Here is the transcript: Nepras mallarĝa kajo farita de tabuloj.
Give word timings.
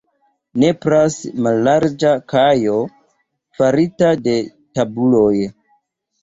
Nepras 0.61 1.17
mallarĝa 1.47 2.13
kajo 2.33 2.79
farita 3.61 4.11
de 4.29 4.35
tabuloj. 4.81 5.37